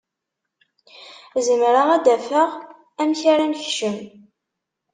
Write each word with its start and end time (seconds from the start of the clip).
Zemreɣ 1.45 1.87
ad 1.95 2.01
d-afeɣ 2.05 2.49
amek 3.01 3.21
ara 3.31 3.45
nekcem. 3.51 3.97